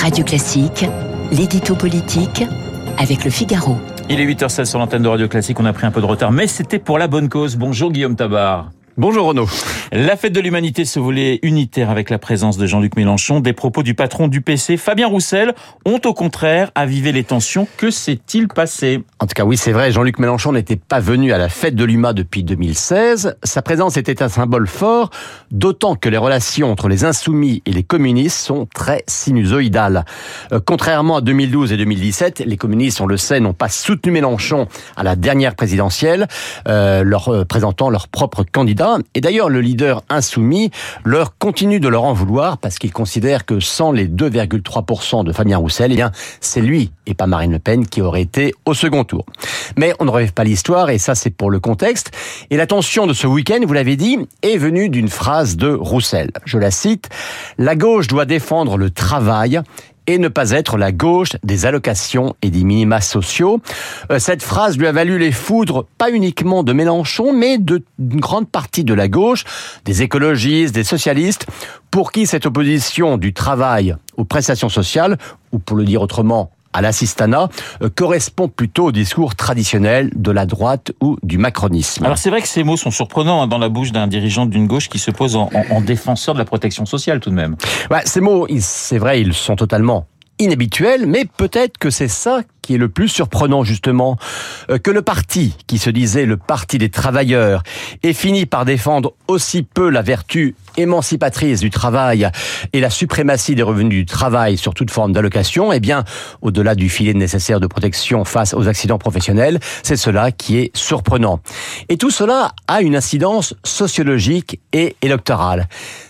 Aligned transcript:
Radio 0.00 0.24
Classique, 0.24 0.86
l'édito 1.30 1.74
politique 1.74 2.42
avec 2.96 3.22
le 3.22 3.30
Figaro. 3.30 3.76
Il 4.08 4.18
est 4.18 4.24
8h16 4.24 4.64
sur 4.64 4.78
l'antenne 4.78 5.02
de 5.02 5.08
Radio 5.08 5.28
Classique, 5.28 5.60
on 5.60 5.66
a 5.66 5.74
pris 5.74 5.84
un 5.84 5.90
peu 5.90 6.00
de 6.00 6.06
retard, 6.06 6.32
mais 6.32 6.46
c'était 6.46 6.78
pour 6.78 6.98
la 6.98 7.06
bonne 7.06 7.28
cause. 7.28 7.56
Bonjour 7.56 7.92
Guillaume 7.92 8.16
Tabar. 8.16 8.70
Bonjour 9.00 9.28
Renaud. 9.28 9.48
La 9.92 10.14
fête 10.14 10.34
de 10.34 10.40
l'humanité 10.40 10.84
se 10.84 11.00
voulait 11.00 11.38
unitaire 11.42 11.88
avec 11.88 12.10
la 12.10 12.18
présence 12.18 12.58
de 12.58 12.66
Jean-Luc 12.66 12.96
Mélenchon. 12.96 13.40
Des 13.40 13.54
propos 13.54 13.82
du 13.82 13.94
patron 13.94 14.28
du 14.28 14.42
PC, 14.42 14.76
Fabien 14.76 15.08
Roussel, 15.08 15.54
ont 15.86 15.98
au 16.04 16.12
contraire 16.12 16.70
avivé 16.74 17.10
les 17.10 17.24
tensions. 17.24 17.66
Que 17.78 17.90
s'est-il 17.90 18.46
passé? 18.46 19.02
En 19.18 19.26
tout 19.26 19.32
cas, 19.34 19.44
oui, 19.44 19.56
c'est 19.56 19.72
vrai, 19.72 19.90
Jean-Luc 19.90 20.18
Mélenchon 20.18 20.52
n'était 20.52 20.76
pas 20.76 21.00
venu 21.00 21.32
à 21.32 21.38
la 21.38 21.48
fête 21.48 21.74
de 21.76 21.84
l'UMA 21.84 22.12
depuis 22.12 22.44
2016. 22.44 23.38
Sa 23.42 23.62
présence 23.62 23.96
était 23.96 24.22
un 24.22 24.28
symbole 24.28 24.66
fort, 24.66 25.08
d'autant 25.50 25.96
que 25.96 26.10
les 26.10 26.18
relations 26.18 26.70
entre 26.70 26.88
les 26.88 27.06
insoumis 27.06 27.62
et 27.64 27.72
les 27.72 27.84
communistes 27.84 28.36
sont 28.36 28.68
très 28.74 29.02
sinusoïdales. 29.06 30.04
Euh, 30.52 30.60
contrairement 30.62 31.16
à 31.16 31.20
2012 31.22 31.72
et 31.72 31.78
2017, 31.78 32.40
les 32.40 32.56
communistes, 32.58 33.00
on 33.00 33.06
le 33.06 33.16
sait, 33.16 33.40
n'ont 33.40 33.54
pas 33.54 33.70
soutenu 33.70 34.12
Mélenchon 34.12 34.68
à 34.94 35.04
la 35.04 35.16
dernière 35.16 35.54
présidentielle, 35.54 36.28
euh, 36.68 37.02
leur 37.02 37.30
euh, 37.30 37.46
présentant 37.46 37.88
leur 37.88 38.06
propre 38.06 38.44
candidat 38.44 38.89
et 39.14 39.20
d'ailleurs, 39.20 39.48
le 39.48 39.60
leader 39.60 40.02
insoumis 40.08 40.70
leur 41.04 41.36
continue 41.38 41.80
de 41.80 41.88
leur 41.88 42.04
en 42.04 42.12
vouloir 42.12 42.58
parce 42.58 42.78
qu'il 42.78 42.92
considère 42.92 43.46
que 43.46 43.60
sans 43.60 43.92
les 43.92 44.06
2,3% 44.08 45.24
de 45.24 45.32
Fabien 45.32 45.58
Roussel, 45.58 45.92
eh 45.92 45.96
bien, 45.96 46.12
c'est 46.40 46.60
lui 46.60 46.92
et 47.06 47.14
pas 47.14 47.26
Marine 47.26 47.52
Le 47.52 47.58
Pen 47.58 47.86
qui 47.86 48.02
aurait 48.02 48.22
été 48.22 48.54
au 48.66 48.74
second 48.74 49.04
tour. 49.04 49.26
Mais 49.76 49.94
on 49.98 50.04
ne 50.04 50.10
rêve 50.10 50.32
pas 50.32 50.44
l'histoire 50.44 50.90
et 50.90 50.98
ça, 50.98 51.14
c'est 51.14 51.30
pour 51.30 51.50
le 51.50 51.60
contexte. 51.60 52.10
Et 52.50 52.56
la 52.56 52.66
tension 52.66 53.06
de 53.06 53.12
ce 53.12 53.26
week-end, 53.26 53.60
vous 53.66 53.72
l'avez 53.72 53.96
dit, 53.96 54.18
est 54.42 54.56
venue 54.56 54.88
d'une 54.88 55.08
phrase 55.08 55.56
de 55.56 55.68
Roussel. 55.68 56.30
Je 56.44 56.58
la 56.58 56.70
cite. 56.70 57.08
La 57.58 57.76
gauche 57.76 58.06
doit 58.06 58.24
défendre 58.24 58.76
le 58.76 58.90
travail 58.90 59.60
et 60.06 60.18
ne 60.18 60.28
pas 60.28 60.50
être 60.50 60.76
la 60.76 60.92
gauche 60.92 61.36
des 61.42 61.66
allocations 61.66 62.34
et 62.42 62.50
des 62.50 62.64
minima 62.64 63.00
sociaux. 63.00 63.60
Euh, 64.10 64.18
cette 64.18 64.42
phrase 64.42 64.78
lui 64.78 64.86
a 64.86 64.92
valu 64.92 65.18
les 65.18 65.32
foudres, 65.32 65.86
pas 65.98 66.10
uniquement 66.10 66.62
de 66.62 66.72
Mélenchon, 66.72 67.32
mais 67.32 67.58
d'une 67.58 67.82
grande 68.20 68.48
partie 68.48 68.84
de 68.84 68.94
la 68.94 69.08
gauche, 69.08 69.44
des 69.84 70.02
écologistes, 70.02 70.74
des 70.74 70.84
socialistes, 70.84 71.46
pour 71.90 72.12
qui 72.12 72.26
cette 72.26 72.46
opposition 72.46 73.16
du 73.16 73.32
travail 73.32 73.96
aux 74.16 74.24
prestations 74.24 74.68
sociales, 74.68 75.18
ou 75.52 75.58
pour 75.58 75.76
le 75.76 75.84
dire 75.84 76.02
autrement, 76.02 76.50
à 76.72 76.80
l'assistanat 76.80 77.48
euh, 77.82 77.88
correspond 77.94 78.48
plutôt 78.48 78.86
au 78.86 78.92
discours 78.92 79.34
traditionnel 79.34 80.10
de 80.14 80.30
la 80.30 80.46
droite 80.46 80.92
ou 81.00 81.16
du 81.22 81.38
macronisme. 81.38 82.04
Alors 82.04 82.18
c'est 82.18 82.30
vrai 82.30 82.42
que 82.42 82.48
ces 82.48 82.64
mots 82.64 82.76
sont 82.76 82.90
surprenants 82.90 83.42
hein, 83.42 83.46
dans 83.46 83.58
la 83.58 83.68
bouche 83.68 83.92
d'un 83.92 84.06
dirigeant 84.06 84.46
d'une 84.46 84.66
gauche 84.66 84.88
qui 84.88 84.98
se 84.98 85.10
pose 85.10 85.36
en, 85.36 85.50
en, 85.70 85.80
défenseur 85.80 86.34
de 86.34 86.38
la 86.38 86.44
protection 86.44 86.86
sociale 86.86 87.20
tout 87.20 87.30
de 87.30 87.34
même. 87.34 87.56
Ces 88.04 88.20
mots, 88.20 88.46
c'est 88.60 88.98
vrai, 88.98 89.20
ils 89.20 89.34
sont 89.34 89.56
totalement 89.56 90.06
inhabituel, 90.40 91.06
mais 91.06 91.24
peut-être 91.24 91.78
que 91.78 91.90
c'est 91.90 92.08
ça 92.08 92.40
qui 92.62 92.74
est 92.74 92.78
le 92.78 92.88
plus 92.88 93.08
surprenant 93.08 93.62
justement, 93.62 94.16
euh, 94.70 94.78
que 94.78 94.90
le 94.90 95.02
parti 95.02 95.56
qui 95.66 95.78
se 95.78 95.90
disait 95.90 96.26
le 96.26 96.36
parti 96.36 96.78
des 96.78 96.88
travailleurs 96.88 97.62
ait 98.02 98.12
fini 98.12 98.46
par 98.46 98.64
défendre 98.64 99.14
aussi 99.28 99.62
peu 99.62 99.88
la 99.88 100.02
vertu 100.02 100.54
émancipatrice 100.76 101.60
du 101.60 101.70
travail 101.70 102.30
et 102.72 102.80
la 102.80 102.90
suprématie 102.90 103.54
des 103.54 103.62
revenus 103.62 103.90
du 103.90 104.06
travail 104.06 104.56
sur 104.56 104.74
toute 104.74 104.90
forme 104.90 105.12
d'allocation, 105.12 105.72
eh 105.72 105.80
bien, 105.80 106.04
au-delà 106.42 106.74
du 106.74 106.88
filet 106.88 107.14
nécessaire 107.14 107.60
de 107.60 107.66
protection 107.66 108.24
face 108.24 108.54
aux 108.54 108.68
accidents 108.68 108.98
professionnels, 108.98 109.58
c'est 109.82 109.96
cela 109.96 110.32
qui 110.32 110.58
est 110.58 110.76
surprenant. 110.76 111.40
Et 111.88 111.96
tout 111.96 112.10
cela 112.10 112.52
a 112.68 112.82
une 112.82 112.96
incidence 112.96 113.54
sociologique 113.64 114.60
et 114.72 114.96
électorale. 115.02 115.68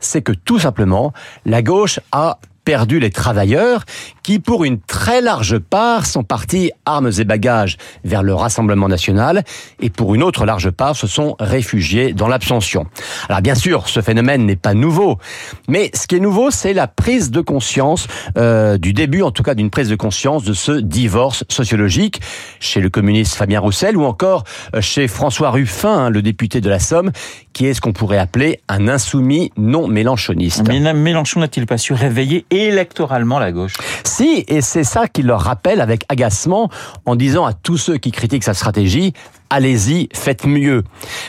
C'est 0.00 0.22
que 0.22 0.32
tout 0.32 0.58
simplement, 0.58 1.12
la 1.46 1.62
gauche 1.62 2.00
a 2.10 2.38
perdu 2.64 3.00
les 3.00 3.10
travailleurs 3.10 3.84
qui, 4.22 4.38
pour 4.38 4.64
une 4.64 4.80
très 4.80 5.20
large 5.20 5.58
part, 5.58 6.06
sont 6.06 6.22
partis 6.22 6.70
armes 6.86 7.10
et 7.18 7.24
bagages 7.24 7.76
vers 8.04 8.22
le 8.22 8.34
Rassemblement 8.34 8.88
national 8.88 9.44
et 9.80 9.90
pour 9.90 10.14
une 10.14 10.22
autre 10.22 10.46
large 10.46 10.70
part 10.70 10.96
se 10.96 11.06
sont 11.06 11.36
réfugiés 11.40 12.12
dans 12.12 12.28
l'abstention. 12.28 12.86
Alors 13.28 13.40
bien 13.40 13.54
sûr, 13.54 13.88
ce 13.88 14.00
phénomène 14.00 14.46
n'est 14.46 14.56
pas 14.56 14.74
nouveau, 14.74 15.18
mais 15.68 15.90
ce 15.94 16.06
qui 16.06 16.16
est 16.16 16.20
nouveau, 16.20 16.50
c'est 16.50 16.72
la 16.72 16.86
prise 16.86 17.30
de 17.30 17.40
conscience 17.40 18.06
euh, 18.38 18.78
du 18.78 18.92
début, 18.92 19.22
en 19.22 19.30
tout 19.30 19.42
cas 19.42 19.54
d'une 19.54 19.70
prise 19.70 19.88
de 19.88 19.96
conscience 19.96 20.44
de 20.44 20.52
ce 20.52 20.72
divorce 20.72 21.44
sociologique 21.48 22.20
chez 22.60 22.80
le 22.80 22.90
communiste 22.90 23.34
Fabien 23.34 23.60
Roussel 23.60 23.96
ou 23.96 24.04
encore 24.04 24.44
euh, 24.74 24.80
chez 24.80 25.08
François 25.08 25.50
Ruffin, 25.50 26.06
hein, 26.06 26.10
le 26.10 26.22
député 26.22 26.60
de 26.60 26.68
la 26.68 26.78
Somme, 26.78 27.10
qui 27.52 27.66
est 27.66 27.74
ce 27.74 27.80
qu'on 27.80 27.92
pourrait 27.92 28.18
appeler 28.18 28.60
un 28.68 28.88
insoumis 28.88 29.52
non 29.56 29.88
mélanchoniste. 29.88 30.66
Mais 30.68 30.92
Mélenchon 30.92 31.40
n'a-t-il 31.40 31.66
pas 31.66 31.78
su 31.78 31.92
réveiller 31.92 32.46
électoralement 32.52 33.38
la 33.38 33.52
gauche 33.52 33.74
Si, 34.04 34.44
et 34.46 34.60
c'est 34.60 34.84
ça 34.84 35.08
qu'il 35.08 35.26
leur 35.26 35.40
rappelle 35.40 35.80
avec 35.80 36.04
agacement 36.08 36.70
en 37.06 37.16
disant 37.16 37.44
à 37.44 37.52
tous 37.52 37.78
ceux 37.78 37.98
qui 37.98 38.12
critiquent 38.12 38.44
sa 38.44 38.54
stratégie, 38.54 39.12
allez-y, 39.50 40.08
faites 40.12 40.46
mieux. 40.46 40.84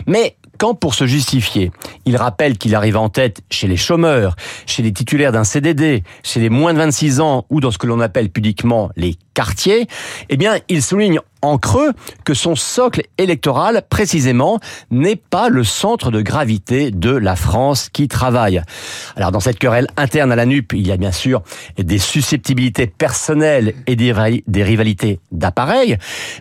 Mais 0.06 0.36
quand 0.58 0.76
pour 0.76 0.94
se 0.94 1.06
justifier, 1.08 1.72
il 2.06 2.16
rappelle 2.16 2.58
qu'il 2.58 2.76
arrive 2.76 2.98
en 2.98 3.10
tête 3.10 3.42
chez 3.50 3.68
les 3.68 3.78
chômeurs, 3.78 4.36
chez 4.66 4.84
les 4.84 4.94
titulaires 4.94 5.32
d'un 5.32 5.44
CDD, 5.44 6.04
chez 6.24 6.40
les 6.40 6.50
moins 6.50 6.74
de 6.74 6.78
26 6.78 7.20
ans 7.20 7.46
ou 7.50 7.60
dans 7.60 7.72
ce 7.72 7.78
que 7.78 7.88
l'on 7.88 8.00
appelle 8.00 8.30
pudiquement 8.30 8.90
les 8.96 9.18
quartiers, 9.34 9.88
eh 10.30 10.38
bien, 10.38 10.58
il 10.70 10.82
souligne 10.82 11.20
en 11.42 11.58
creux 11.58 11.92
que 12.24 12.34
son 12.34 12.56
socle 12.56 13.04
électoral, 13.18 13.84
précisément, 13.90 14.60
n'est 14.92 15.18
pas 15.18 15.50
le 15.50 15.64
centre 15.64 16.10
de 16.10 16.22
gravité 16.22 16.90
de 16.90 17.12
la 17.12 17.36
France 17.36 17.90
qui 17.92 18.08
travaille. 18.08 18.62
Alors, 19.16 19.32
dans 19.32 19.42
cette 19.42 19.60
querelle 19.60 19.88
interne 19.98 20.32
à 20.32 20.36
la 20.36 20.46
NUP, 20.46 20.74
il 20.74 20.88
y 20.88 20.92
a 20.92 20.98
bien 20.98 21.12
sûr 21.12 21.44
des 21.78 22.00
susceptibilités 22.00 22.88
personnelles 22.88 23.74
et 23.88 23.96
des, 23.96 24.14
rivalités 24.64 25.20
d'appareil, 25.32 25.98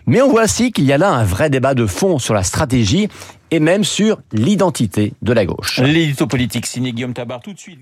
mais 0.07 0.21
on 0.21 0.29
voit 0.29 0.43
aussi 0.43 0.71
qu'il 0.71 0.85
y 0.85 0.93
a 0.93 0.97
là 0.97 1.11
un 1.11 1.25
vrai 1.25 1.49
débat 1.49 1.73
de 1.73 1.85
fond 1.85 2.17
sur 2.17 2.33
la 2.33 2.43
stratégie 2.43 3.09
et 3.51 3.59
même 3.59 3.83
sur 3.83 4.19
l'identité 4.31 5.13
de 5.21 5.33
la 5.33 5.45
gauche. 5.45 5.79
L'édito 5.79 6.27
politique 6.27 6.65
Guillaume 6.79 7.13
Tabar 7.13 7.41
tout 7.41 7.53
de 7.53 7.59
suite. 7.59 7.79